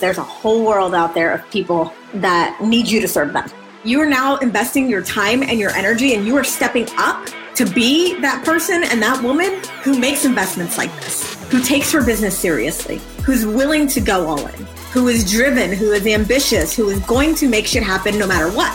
[0.00, 3.48] there's a whole world out there of people that need you to serve them.
[3.84, 7.66] You are now investing your time and your energy, and you are stepping up to
[7.66, 12.36] be that person and that woman who makes investments like this, who takes her business
[12.36, 16.98] seriously, who's willing to go all in, who is driven, who is ambitious, who is
[17.00, 18.74] going to make shit happen no matter what.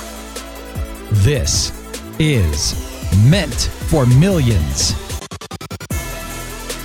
[1.23, 1.71] This
[2.19, 2.85] is
[3.29, 3.53] Meant
[3.89, 4.91] for Millions.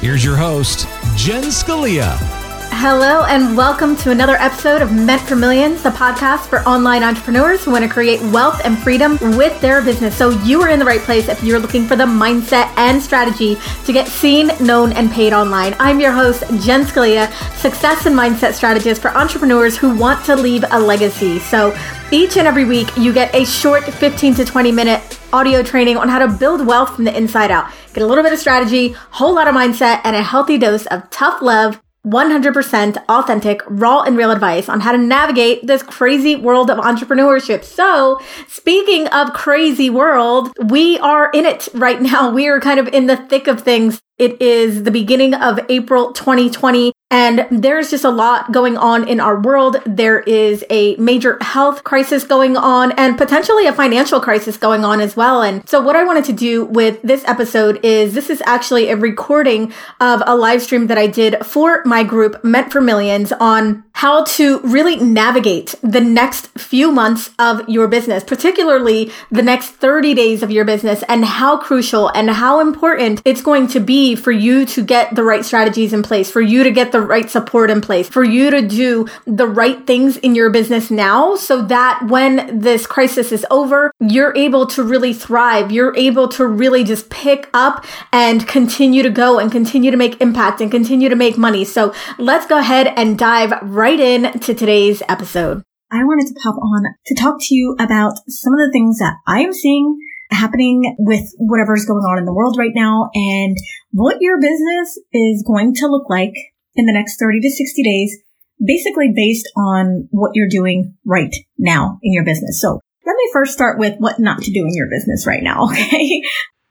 [0.00, 2.43] Here's your host, Jen Scalia.
[2.76, 7.64] Hello, and welcome to another episode of Meant for Millions, the podcast for online entrepreneurs
[7.64, 10.14] who want to create wealth and freedom with their business.
[10.14, 13.56] So, you are in the right place if you're looking for the mindset and strategy
[13.84, 15.76] to get seen, known, and paid online.
[15.78, 20.64] I'm your host, Jen Scalia, success and mindset strategist for entrepreneurs who want to leave
[20.70, 21.38] a legacy.
[21.38, 21.74] So,
[22.10, 26.08] each and every week, you get a short 15 to 20 minute audio training on
[26.08, 27.70] how to build wealth from the inside out.
[27.94, 31.08] Get a little bit of strategy, whole lot of mindset, and a healthy dose of
[31.10, 36.70] tough love 100% authentic, raw and real advice on how to navigate this crazy world
[36.70, 37.64] of entrepreneurship.
[37.64, 42.30] So speaking of crazy world, we are in it right now.
[42.30, 44.00] We are kind of in the thick of things.
[44.18, 46.92] It is the beginning of April 2020.
[47.14, 49.76] And there's just a lot going on in our world.
[49.86, 55.00] There is a major health crisis going on and potentially a financial crisis going on
[55.00, 55.40] as well.
[55.40, 58.96] And so what I wanted to do with this episode is this is actually a
[58.96, 63.84] recording of a live stream that I did for my group Meant for Millions on
[63.92, 70.14] how to really navigate the next few months of your business, particularly the next 30
[70.14, 74.32] days of your business and how crucial and how important it's going to be for
[74.32, 77.70] you to get the right strategies in place, for you to get the right support
[77.70, 82.04] in place, for you to do the right things in your business now so that
[82.08, 85.70] when this crisis is over, you're able to really thrive.
[85.70, 90.20] You're able to really just pick up and continue to go and continue to make
[90.20, 91.64] impact and continue to make money.
[91.64, 95.62] So let's go ahead and dive right in to today's episode.
[95.90, 99.14] I wanted to pop on to talk to you about some of the things that
[99.26, 99.98] I am seeing
[100.30, 103.56] happening with whatever's going on in the world right now and
[103.92, 106.32] what your business is going to look like
[106.76, 108.16] in the next 30 to 60 days,
[108.64, 112.60] basically based on what you're doing right now in your business.
[112.60, 115.68] So let me first start with what not to do in your business right now.
[115.70, 116.22] Okay.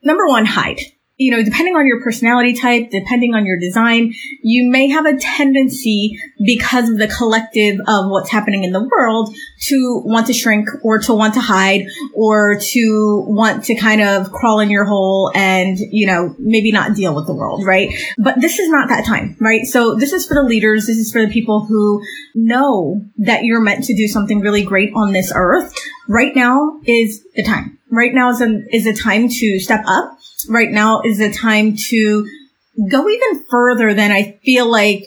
[0.05, 0.79] Number one, hide
[1.23, 5.17] you know, depending on your personality type, depending on your design, you may have a
[5.17, 10.67] tendency because of the collective of what's happening in the world to want to shrink
[10.83, 15.31] or to want to hide or to want to kind of crawl in your hole
[15.33, 17.89] and, you know, maybe not deal with the world, right?
[18.17, 19.65] But this is not that time, right?
[19.65, 20.87] So this is for the leaders.
[20.87, 22.03] This is for the people who
[22.35, 25.73] know that you're meant to do something really great on this earth.
[26.09, 27.79] Right now is the time.
[27.95, 30.17] Right now is a, is a time to step up
[30.49, 32.27] right now is a time to
[32.89, 35.05] go even further than I feel like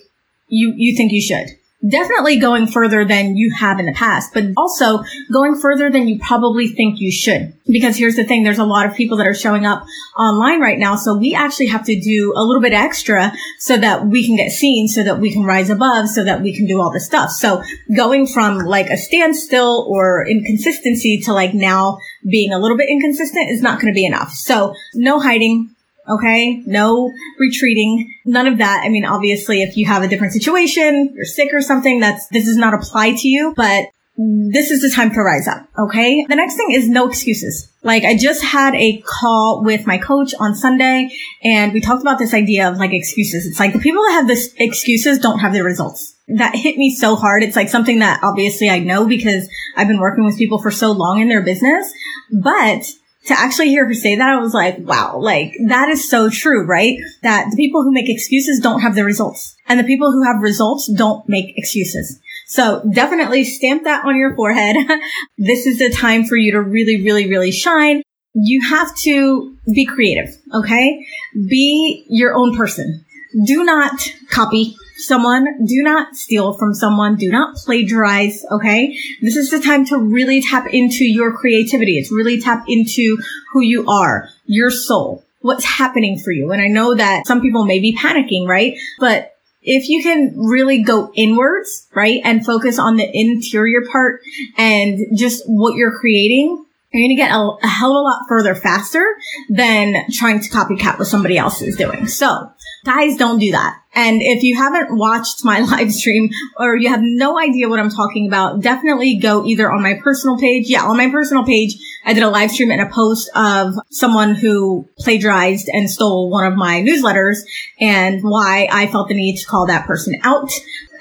[0.48, 1.48] you, you think you should.
[1.88, 6.18] Definitely going further than you have in the past, but also going further than you
[6.18, 7.52] probably think you should.
[7.66, 9.84] Because here's the thing, there's a lot of people that are showing up
[10.18, 14.06] online right now, so we actually have to do a little bit extra so that
[14.06, 16.80] we can get seen, so that we can rise above, so that we can do
[16.80, 17.30] all this stuff.
[17.30, 17.62] So
[17.94, 21.98] going from like a standstill or inconsistency to like now
[22.28, 24.32] being a little bit inconsistent is not going to be enough.
[24.32, 25.70] So no hiding.
[26.08, 26.62] Okay.
[26.66, 28.14] No retreating.
[28.24, 28.82] None of that.
[28.84, 32.44] I mean, obviously, if you have a different situation, you're sick or something, that's, this
[32.44, 33.86] does not apply to you, but
[34.16, 35.66] this is the time to rise up.
[35.78, 36.24] Okay.
[36.28, 37.70] The next thing is no excuses.
[37.82, 41.10] Like I just had a call with my coach on Sunday
[41.42, 43.46] and we talked about this idea of like excuses.
[43.46, 46.15] It's like the people that have this excuses don't have the results.
[46.28, 47.42] That hit me so hard.
[47.42, 50.92] It's like something that obviously I know because I've been working with people for so
[50.92, 51.92] long in their business,
[52.32, 52.84] but
[53.26, 56.64] to actually hear her say that, I was like, wow, like that is so true,
[56.64, 56.98] right?
[57.22, 60.36] That the people who make excuses don't have the results and the people who have
[60.40, 62.20] results don't make excuses.
[62.46, 64.76] So definitely stamp that on your forehead.
[65.38, 68.02] this is the time for you to really, really, really shine.
[68.34, 70.34] You have to be creative.
[70.54, 71.04] Okay.
[71.48, 73.04] Be your own person.
[73.44, 75.64] Do not copy someone.
[75.64, 77.16] Do not steal from someone.
[77.16, 78.44] Do not plagiarize.
[78.50, 78.96] Okay.
[79.22, 81.98] This is the time to really tap into your creativity.
[81.98, 83.18] It's really tap into
[83.52, 86.52] who you are, your soul, what's happening for you.
[86.52, 88.74] And I know that some people may be panicking, right?
[88.98, 89.32] But
[89.62, 94.20] if you can really go inwards, right, and focus on the interior part
[94.56, 98.22] and just what you're creating, you're going to get a, a, hell of a lot
[98.28, 99.04] further faster
[99.48, 102.06] than trying to copycat what somebody else is doing.
[102.06, 102.50] So
[102.84, 103.80] guys, don't do that.
[103.94, 107.90] And if you haven't watched my live stream or you have no idea what I'm
[107.90, 110.68] talking about, definitely go either on my personal page.
[110.68, 114.34] Yeah, on my personal page, I did a live stream and a post of someone
[114.34, 117.38] who plagiarized and stole one of my newsletters
[117.80, 120.50] and why I felt the need to call that person out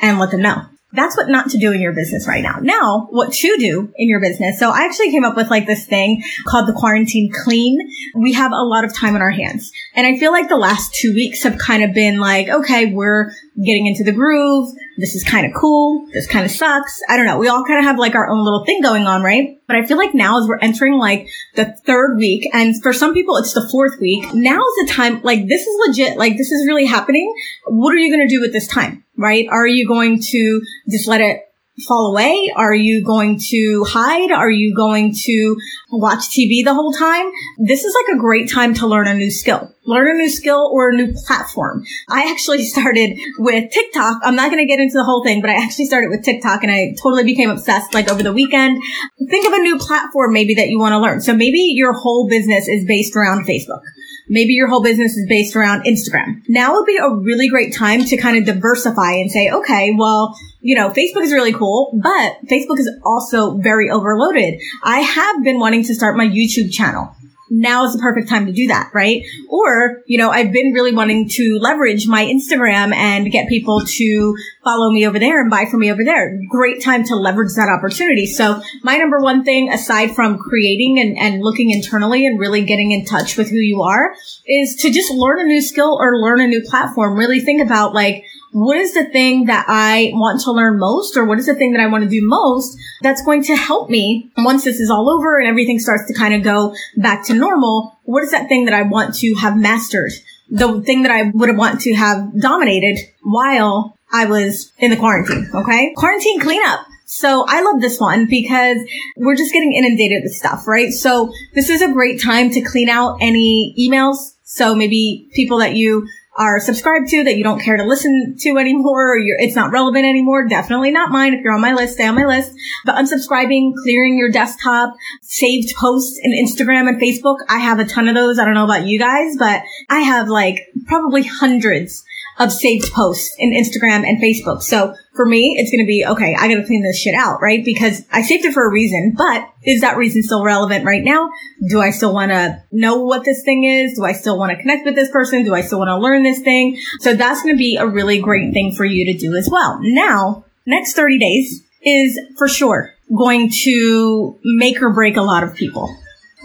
[0.01, 0.63] and let them know.
[0.95, 2.59] That's what not to do in your business right now.
[2.61, 4.59] Now, what to do in your business.
[4.59, 7.79] So I actually came up with like this thing called the quarantine clean.
[8.15, 9.71] We have a lot of time on our hands.
[9.95, 13.31] And I feel like the last two weeks have kind of been like, okay, we're
[13.63, 14.69] getting into the groove.
[14.97, 16.07] This is kind of cool.
[16.13, 17.01] This kind of sucks.
[17.09, 17.37] I don't know.
[17.37, 19.59] We all kind of have like our own little thing going on, right?
[19.67, 23.13] But I feel like now as we're entering like the third week and for some
[23.13, 26.51] people it's the fourth week, now is the time, like this is legit, like this
[26.51, 27.33] is really happening.
[27.65, 29.47] What are you going to do with this time, right?
[29.49, 31.41] Are you going to just let it
[31.87, 32.51] fall away?
[32.55, 34.31] Are you going to hide?
[34.31, 35.57] Are you going to
[35.91, 37.29] watch TV the whole time?
[37.57, 39.71] This is like a great time to learn a new skill.
[39.85, 41.83] Learn a new skill or a new platform.
[42.09, 44.21] I actually started with TikTok.
[44.23, 46.63] I'm not going to get into the whole thing, but I actually started with TikTok
[46.63, 48.81] and I totally became obsessed like over the weekend.
[49.29, 51.21] Think of a new platform maybe that you want to learn.
[51.21, 53.81] So maybe your whole business is based around Facebook.
[54.27, 56.41] Maybe your whole business is based around Instagram.
[56.47, 60.35] Now would be a really great time to kind of diversify and say, okay, well,
[60.61, 64.59] you know, Facebook is really cool, but Facebook is also very overloaded.
[64.83, 67.15] I have been wanting to start my YouTube channel
[67.55, 69.23] now is the perfect time to do that, right?
[69.49, 74.35] Or, you know, I've been really wanting to leverage my Instagram and get people to
[74.63, 76.37] follow me over there and buy from me over there.
[76.49, 78.25] Great time to leverage that opportunity.
[78.25, 82.91] So my number one thing, aside from creating and, and looking internally and really getting
[82.91, 84.13] in touch with who you are,
[84.45, 87.17] is to just learn a new skill or learn a new platform.
[87.17, 88.25] Really think about like,
[88.55, 91.73] what is the thing that I want to learn most or what is the thing
[91.73, 95.09] that I want to do most that's going to help me once this is all
[95.09, 97.99] over and everything starts to kind of go back to normal?
[98.03, 100.13] What is that thing that I want to have mastered?
[100.49, 105.49] The thing that I would want to have dominated while I was in the quarantine.
[105.53, 105.93] Okay.
[105.97, 106.85] Quarantine cleanup.
[107.03, 108.77] So I love this one because
[109.17, 110.93] we're just getting inundated with stuff, right?
[110.93, 114.31] So this is a great time to clean out any emails.
[114.43, 118.57] So maybe people that you are subscribed to that you don't care to listen to
[118.57, 120.47] anymore or it's not relevant anymore.
[120.47, 121.33] Definitely not mine.
[121.33, 122.51] If you're on my list, stay on my list.
[122.85, 127.37] But unsubscribing, clearing your desktop, saved posts in Instagram and Facebook.
[127.47, 128.37] I have a ton of those.
[128.37, 132.03] I don't know about you guys, but I have like probably hundreds
[132.37, 134.61] of saved posts in Instagram and Facebook.
[134.61, 137.41] So for me, it's going to be, okay, I got to clean this shit out,
[137.41, 137.63] right?
[137.63, 141.29] Because I saved it for a reason, but is that reason still relevant right now?
[141.69, 143.97] Do I still want to know what this thing is?
[143.97, 145.43] Do I still want to connect with this person?
[145.43, 146.77] Do I still want to learn this thing?
[146.99, 149.79] So that's going to be a really great thing for you to do as well.
[149.81, 155.55] Now, next 30 days is for sure going to make or break a lot of
[155.55, 155.95] people.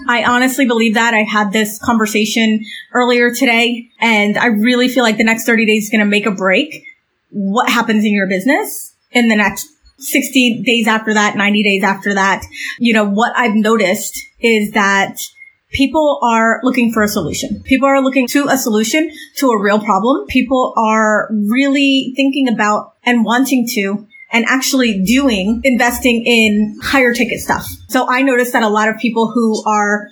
[0.08, 1.14] I honestly believe that.
[1.14, 5.84] I had this conversation earlier today and I really feel like the next 30 days
[5.84, 6.86] is going to make a break
[7.30, 9.68] what happens in your business in the next
[9.98, 12.42] 60 days after that, 90 days after that.
[12.78, 15.18] You know, what I've noticed is that
[15.72, 17.62] people are looking for a solution.
[17.64, 20.26] People are looking to a solution to a real problem.
[20.28, 27.40] People are really thinking about and wanting to and actually doing investing in higher ticket
[27.40, 27.68] stuff.
[27.88, 30.08] So I noticed that a lot of people who are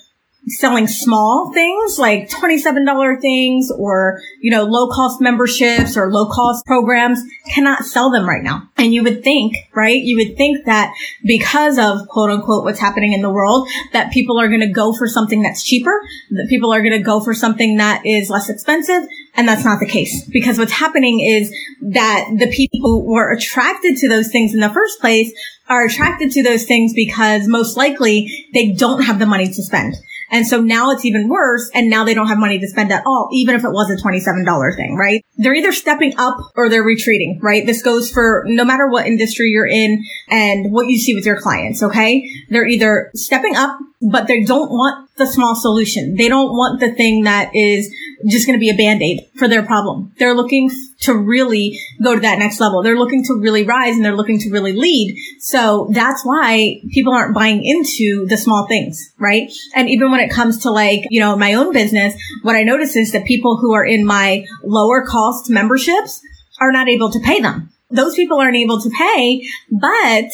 [0.46, 6.64] selling small things like $27 things or, you know, low cost memberships or low cost
[6.64, 7.20] programs
[7.52, 8.68] cannot sell them right now.
[8.76, 10.00] And you would think, right?
[10.00, 10.94] You would think that
[11.24, 14.92] because of quote unquote what's happening in the world, that people are going to go
[14.92, 16.00] for something that's cheaper,
[16.30, 19.02] that people are going to go for something that is less expensive.
[19.34, 23.96] And that's not the case because what's happening is that the people who were attracted
[23.98, 25.32] to those things in the first place
[25.68, 29.94] are attracted to those things because most likely they don't have the money to spend.
[30.30, 31.70] And so now it's even worse.
[31.74, 33.96] And now they don't have money to spend at all, even if it was a
[33.96, 35.24] $27 thing, right?
[35.36, 37.64] They're either stepping up or they're retreating, right?
[37.64, 41.40] This goes for no matter what industry you're in and what you see with your
[41.40, 41.82] clients.
[41.82, 42.28] Okay.
[42.50, 46.14] They're either stepping up, but they don't want the small solution.
[46.16, 47.92] They don't want the thing that is
[48.26, 50.12] just going to be a band-aid for their problem.
[50.18, 50.70] They're looking
[51.00, 52.82] to really go to that next level.
[52.82, 55.16] They're looking to really rise and they're looking to really lead.
[55.38, 59.50] So that's why people aren't buying into the small things, right?
[59.74, 62.96] And even when it comes to like, you know, my own business, what I notice
[62.96, 66.20] is that people who are in my lower cost memberships
[66.60, 67.70] are not able to pay them.
[67.90, 70.30] Those people aren't able to pay, but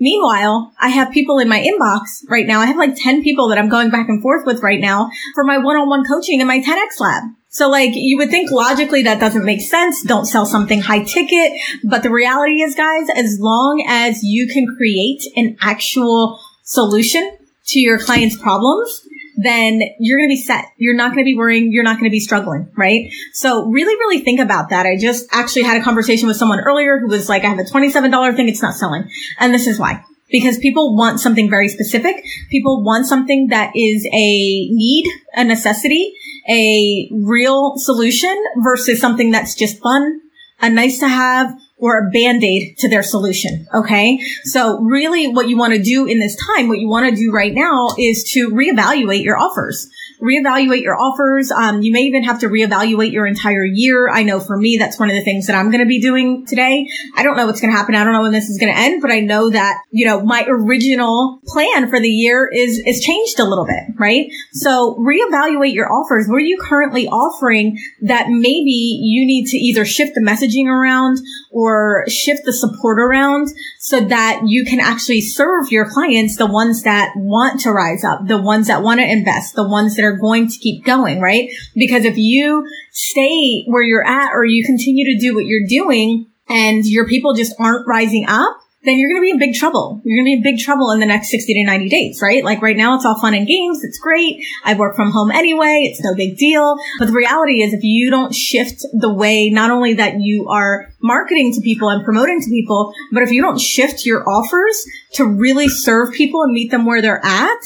[0.00, 2.60] Meanwhile, I have people in my inbox right now.
[2.60, 5.44] I have like 10 people that I'm going back and forth with right now for
[5.44, 7.24] my one-on-one coaching in my 10X lab.
[7.50, 10.02] So like you would think logically that doesn't make sense.
[10.02, 11.60] Don't sell something high ticket.
[11.82, 17.36] But the reality is guys, as long as you can create an actual solution
[17.66, 19.02] to your client's problems,
[19.40, 20.64] then you're going to be set.
[20.78, 21.70] You're not going to be worrying.
[21.70, 23.08] You're not going to be struggling, right?
[23.32, 24.84] So really, really think about that.
[24.84, 27.62] I just actually had a conversation with someone earlier who was like, I have a
[27.62, 28.48] $27 thing.
[28.48, 29.08] It's not selling.
[29.38, 30.02] And this is why.
[30.28, 32.16] Because people want something very specific.
[32.50, 36.14] People want something that is a need, a necessity,
[36.50, 40.20] a real solution versus something that's just fun,
[40.60, 43.66] a nice to have, or a band-aid to their solution.
[43.74, 44.18] Okay.
[44.44, 47.32] So really what you want to do in this time, what you want to do
[47.32, 49.88] right now is to reevaluate your offers
[50.22, 51.50] reevaluate your offers.
[51.50, 54.10] Um, you may even have to reevaluate your entire year.
[54.10, 56.46] I know for me, that's one of the things that I'm going to be doing
[56.46, 56.88] today.
[57.16, 57.94] I don't know what's going to happen.
[57.94, 60.20] I don't know when this is going to end, but I know that, you know,
[60.22, 64.26] my original plan for the year is, is changed a little bit, right?
[64.52, 66.26] So reevaluate your offers.
[66.28, 71.18] What are you currently offering that maybe you need to either shift the messaging around
[71.50, 73.48] or shift the support around
[73.78, 78.26] so that you can actually serve your clients, the ones that want to rise up,
[78.26, 81.48] the ones that want to invest, the ones that are going to keep going, right?
[81.74, 86.26] Because if you stay where you're at or you continue to do what you're doing
[86.48, 90.00] and your people just aren't rising up, then you're going to be in big trouble.
[90.04, 92.44] You're going to be in big trouble in the next 60 to 90 days, right?
[92.44, 93.82] Like right now, it's all fun and games.
[93.82, 94.42] It's great.
[94.64, 95.90] I work from home anyway.
[95.90, 96.76] It's no big deal.
[96.98, 100.92] But the reality is if you don't shift the way, not only that you are
[101.02, 105.24] marketing to people and promoting to people, but if you don't shift your offers to
[105.24, 107.60] really serve people and meet them where they're at,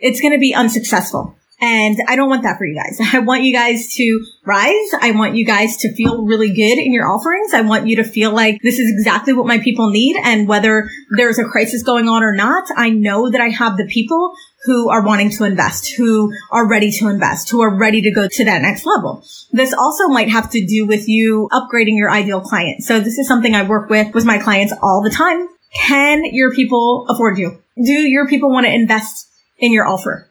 [0.00, 1.36] it's going to be unsuccessful.
[1.60, 2.98] And I don't want that for you guys.
[3.14, 4.90] I want you guys to rise.
[5.00, 7.52] I want you guys to feel really good in your offerings.
[7.52, 10.16] I want you to feel like this is exactly what my people need.
[10.22, 13.86] And whether there's a crisis going on or not, I know that I have the
[13.86, 14.32] people
[14.64, 18.28] who are wanting to invest, who are ready to invest, who are ready to go
[18.30, 19.24] to that next level.
[19.52, 22.82] This also might have to do with you upgrading your ideal client.
[22.82, 25.48] So this is something I work with with my clients all the time.
[25.74, 27.62] Can your people afford you?
[27.82, 30.29] Do your people want to invest in your offer?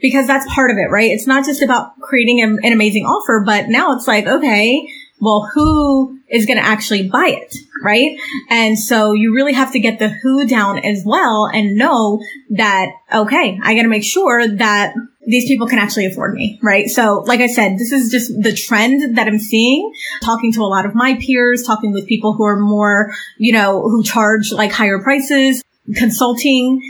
[0.00, 1.10] Because that's part of it, right?
[1.10, 4.88] It's not just about creating an, an amazing offer, but now it's like, okay,
[5.20, 8.18] well, who is going to actually buy it, right?
[8.48, 12.88] And so you really have to get the who down as well and know that,
[13.12, 14.94] okay, I got to make sure that
[15.26, 16.88] these people can actually afford me, right?
[16.88, 19.92] So, like I said, this is just the trend that I'm seeing,
[20.22, 23.82] talking to a lot of my peers, talking with people who are more, you know,
[23.82, 25.62] who charge like higher prices,
[25.94, 26.80] consulting,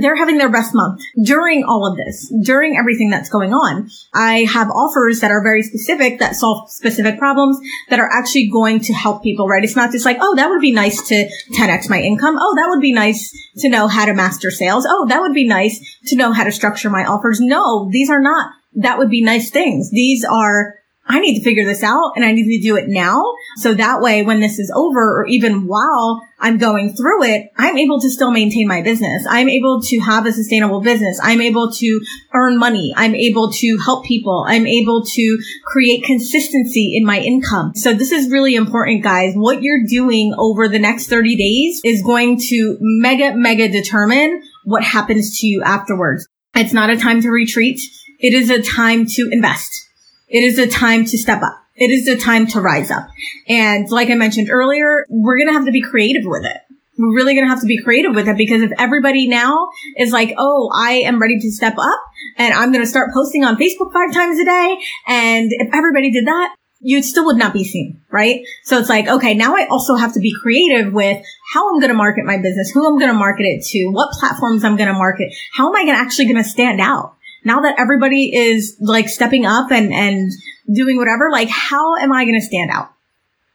[0.00, 3.88] they're having their best month during all of this, during everything that's going on.
[4.14, 8.80] I have offers that are very specific that solve specific problems that are actually going
[8.80, 9.64] to help people, right?
[9.64, 11.28] It's not just like, oh, that would be nice to
[11.58, 12.36] 10x my income.
[12.38, 14.86] Oh, that would be nice to know how to master sales.
[14.88, 17.40] Oh, that would be nice to know how to structure my offers.
[17.40, 19.90] No, these are not that would be nice things.
[19.90, 20.74] These are
[21.08, 23.22] I need to figure this out and I need to do it now.
[23.56, 27.78] So that way, when this is over or even while I'm going through it, I'm
[27.78, 29.24] able to still maintain my business.
[29.28, 31.18] I'm able to have a sustainable business.
[31.22, 32.00] I'm able to
[32.34, 32.92] earn money.
[32.94, 34.44] I'm able to help people.
[34.46, 37.72] I'm able to create consistency in my income.
[37.74, 39.32] So this is really important, guys.
[39.34, 44.84] What you're doing over the next 30 days is going to mega, mega determine what
[44.84, 46.28] happens to you afterwards.
[46.54, 47.80] It's not a time to retreat.
[48.20, 49.87] It is a time to invest.
[50.28, 51.64] It is a time to step up.
[51.74, 53.08] It is a time to rise up.
[53.48, 56.56] And like I mentioned earlier, we're going to have to be creative with it.
[56.98, 60.12] We're really going to have to be creative with it because if everybody now is
[60.12, 62.00] like, Oh, I am ready to step up
[62.36, 64.78] and I'm going to start posting on Facebook five times a day.
[65.06, 68.40] And if everybody did that, you still would not be seen, right?
[68.64, 71.90] So it's like, okay, now I also have to be creative with how I'm going
[71.90, 74.88] to market my business, who I'm going to market it to, what platforms I'm going
[74.88, 77.16] to market, how am I gonna, actually going to stand out?
[77.44, 80.30] Now that everybody is like stepping up and, and
[80.72, 82.90] doing whatever, like how am I going to stand out?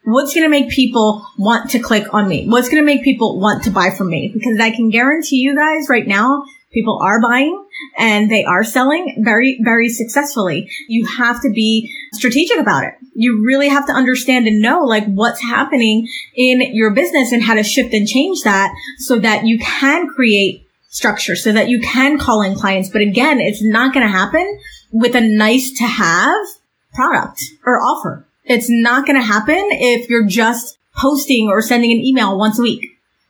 [0.05, 2.47] What's going to make people want to click on me?
[2.47, 4.31] What's going to make people want to buy from me?
[4.33, 7.65] Because I can guarantee you guys right now, people are buying
[7.97, 10.69] and they are selling very, very successfully.
[10.89, 12.95] You have to be strategic about it.
[13.13, 17.53] You really have to understand and know like what's happening in your business and how
[17.53, 22.19] to shift and change that so that you can create structure so that you can
[22.19, 22.87] call in clients.
[22.87, 24.59] But again, it's not going to happen
[24.91, 26.45] with a nice to have
[26.93, 28.25] product or offer.
[28.45, 32.61] It's not going to happen if you're just posting or sending an email once a
[32.61, 32.85] week.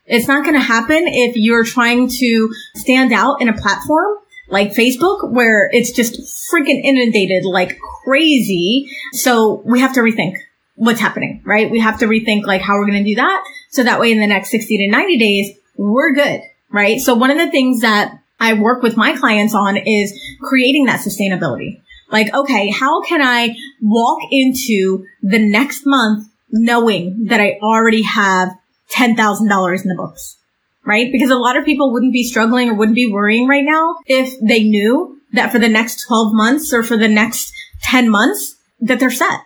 [0.06, 4.18] It's not going to happen if you're trying to stand out in a platform
[4.50, 6.20] like Facebook where it's just
[6.52, 8.90] freaking inundated like crazy.
[9.14, 10.36] So we have to rethink
[10.76, 11.72] what's happening, right?
[11.72, 13.46] We have to rethink like how we're going to do that.
[13.70, 16.42] So that way in the next 60 to 90 days, we're good
[16.74, 17.00] right?
[17.00, 21.00] So one of the things that I work with my clients on is creating that
[21.00, 21.82] sustainability.
[22.12, 28.50] Like, okay, how can I walk into the next month knowing that I already have
[28.92, 30.38] $10,000 in the books?
[30.86, 31.10] Right?
[31.12, 34.38] Because a lot of people wouldn't be struggling or wouldn't be worrying right now if
[34.42, 37.54] they knew that for the next 12 months or for the next
[37.84, 39.40] 10 months that they're set,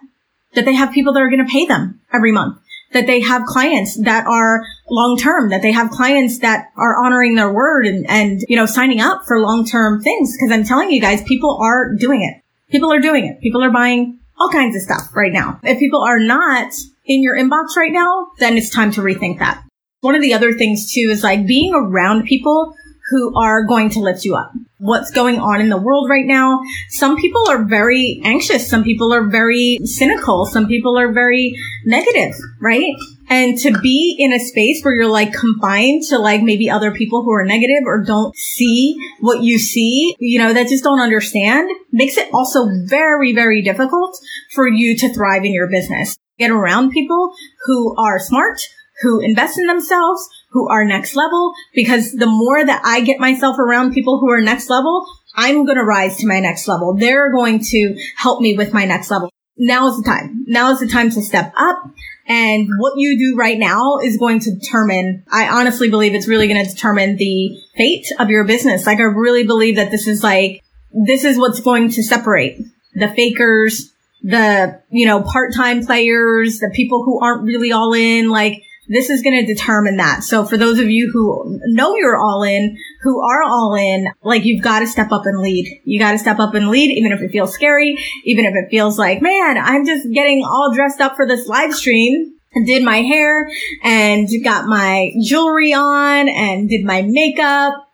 [0.56, 2.58] that they have people that are going to pay them every month,
[2.94, 7.36] that they have clients that are long term, that they have clients that are honoring
[7.36, 10.36] their word and, and, you know, signing up for long term things.
[10.40, 12.44] Cause I'm telling you guys, people are doing it.
[12.72, 13.42] People are doing it.
[13.42, 15.60] People are buying all kinds of stuff right now.
[15.64, 16.74] If people are not
[17.06, 19.64] in your inbox right now, then it's time to rethink that.
[20.02, 22.76] One of the other things too is like being around people
[23.10, 24.52] who are going to lift you up.
[24.80, 26.60] What's going on in the world right now?
[26.90, 28.70] Some people are very anxious.
[28.70, 30.46] Some people are very cynical.
[30.46, 32.94] Some people are very negative, right?
[33.30, 37.24] And to be in a space where you're like confined to like maybe other people
[37.24, 41.70] who are negative or don't see what you see, you know, that just don't understand
[41.92, 44.18] makes it also very, very difficult
[44.54, 46.18] for you to thrive in your business.
[46.40, 47.34] Get around people
[47.66, 48.62] who are smart,
[49.02, 53.58] who invest in themselves, who are next level, because the more that I get myself
[53.60, 55.06] around people who are next level,
[55.36, 56.96] I'm going to rise to my next level.
[56.96, 59.30] They're going to help me with my next level.
[59.58, 60.46] Now is the time.
[60.48, 61.84] Now is the time to step up.
[62.28, 66.48] And what you do right now is going to determine, I honestly believe it's really
[66.48, 68.86] going to determine the fate of your business.
[68.86, 72.60] Like I really believe that this is like, this is what's going to separate
[72.96, 73.94] the fakers,
[74.24, 78.30] the, you know, part-time players, the people who aren't really all in.
[78.30, 80.24] Like this is going to determine that.
[80.24, 84.46] So for those of you who know you're all in, who are all in, like
[84.46, 85.82] you've got to step up and lead.
[85.84, 88.70] You got to step up and lead, even if it feels scary, even if it
[88.70, 92.84] feels like, man, I'm just getting all dressed up for this live stream and did
[92.84, 93.50] my hair
[93.84, 97.87] and got my jewelry on and did my makeup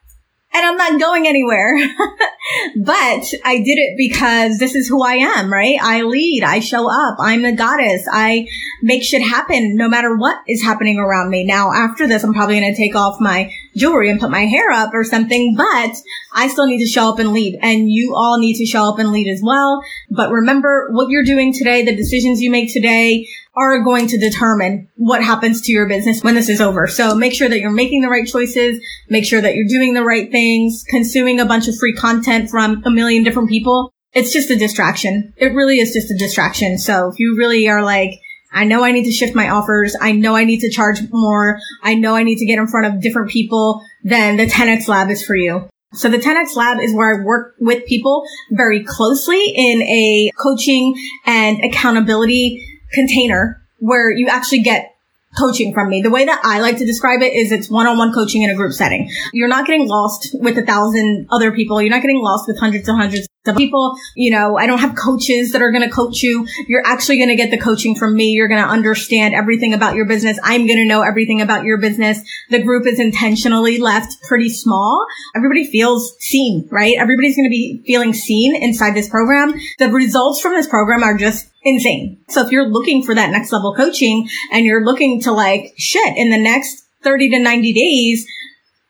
[0.53, 1.75] and I'm not going anywhere.
[2.75, 5.77] but I did it because this is who I am, right?
[5.81, 6.43] I lead.
[6.43, 7.17] I show up.
[7.19, 8.07] I'm the goddess.
[8.11, 8.47] I
[8.81, 11.45] make shit happen no matter what is happening around me.
[11.45, 14.71] Now, after this, I'm probably going to take off my jewelry and put my hair
[14.71, 15.95] up or something, but
[16.33, 17.59] I still need to show up and lead.
[17.61, 19.83] And you all need to show up and lead as well.
[20.09, 24.89] But remember what you're doing today, the decisions you make today, are going to determine
[24.95, 26.87] what happens to your business when this is over.
[26.87, 28.83] So make sure that you're making the right choices.
[29.09, 32.81] Make sure that you're doing the right things, consuming a bunch of free content from
[32.85, 33.93] a million different people.
[34.13, 35.33] It's just a distraction.
[35.37, 36.77] It really is just a distraction.
[36.77, 38.19] So if you really are like,
[38.53, 39.95] I know I need to shift my offers.
[39.99, 41.59] I know I need to charge more.
[41.81, 43.81] I know I need to get in front of different people.
[44.03, 45.67] Then the 10X lab is for you.
[45.93, 50.95] So the 10X lab is where I work with people very closely in a coaching
[51.25, 54.92] and accountability container where you actually get
[55.37, 56.01] coaching from me.
[56.01, 58.73] The way that I like to describe it is it's one-on-one coaching in a group
[58.73, 59.09] setting.
[59.33, 61.81] You're not getting lost with a thousand other people.
[61.81, 63.95] You're not getting lost with hundreds and hundreds of people.
[64.15, 66.47] You know, I don't have coaches that are going to coach you.
[66.67, 68.29] You're actually going to get the coaching from me.
[68.29, 70.39] You're going to understand everything about your business.
[70.43, 72.21] I'm going to know everything about your business.
[72.49, 75.05] The group is intentionally left pretty small.
[75.35, 76.95] Everybody feels seen, right?
[76.97, 79.53] Everybody's going to be feeling seen inside this program.
[79.79, 82.23] The results from this program are just insane.
[82.29, 86.17] So if you're looking for that next level coaching and you're looking to like, shit,
[86.17, 88.25] in the next 30 to 90 days,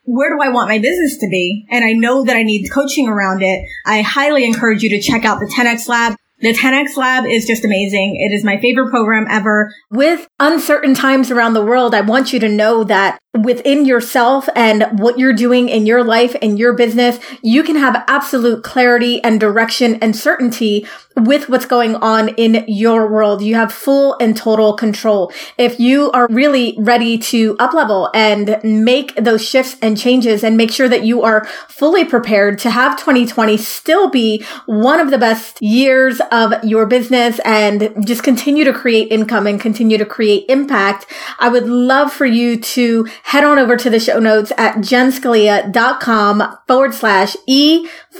[0.04, 1.66] where do I want my business to be?
[1.70, 3.66] And I know that I need coaching around it.
[3.86, 6.16] I highly encourage you to check out the 10X Lab.
[6.40, 8.16] The 10X Lab is just amazing.
[8.16, 9.72] It is my favorite program ever.
[9.90, 14.84] With uncertain times around the world, I want you to know that within yourself and
[14.98, 19.40] what you're doing in your life and your business, you can have absolute clarity and
[19.40, 23.42] direction and certainty with what's going on in your world.
[23.42, 25.32] You have full and total control.
[25.58, 30.56] If you are really ready to up level and make those shifts and changes and
[30.56, 35.18] make sure that you are fully prepared to have 2020 still be one of the
[35.18, 40.44] best years of your business and just continue to create income and continue to create
[40.48, 41.06] impact,
[41.38, 46.58] I would love for you to head on over to the show notes at jenscalia.com
[46.68, 47.34] forward slash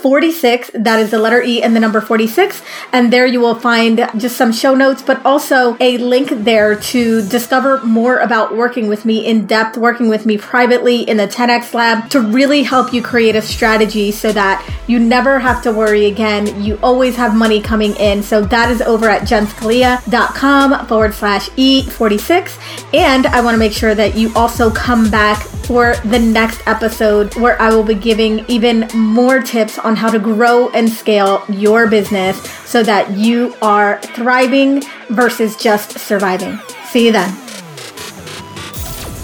[0.05, 0.83] E46.
[0.83, 2.61] That is the letter E and the number 46.
[2.91, 7.27] And there you will find just some show notes, but also a link there to
[7.27, 11.73] discover more about working with me in depth, working with me privately in the 10X
[11.73, 16.05] lab to really help you create a strategy so that you never have to worry
[16.05, 16.61] again.
[16.61, 18.21] You always have money coming in.
[18.21, 22.93] So that is over at jenscalia.com forward slash E46.
[22.93, 27.35] And I want to make sure that you also come back for the next episode
[27.35, 31.87] where I will be giving even more tips on how to grow and scale your
[31.87, 36.59] business so that you are thriving versus just surviving.
[36.89, 37.33] See you then.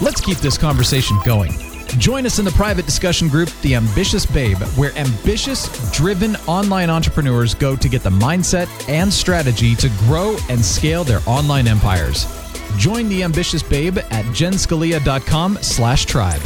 [0.02, 1.52] Let's keep this conversation going.
[1.97, 7.54] Join us in the private discussion group, The Ambitious Babe, where ambitious, driven online entrepreneurs
[7.54, 12.26] go to get the mindset and strategy to grow and scale their online empires.
[12.78, 16.41] Join the ambitious babe at jenscalia.com slash tribe.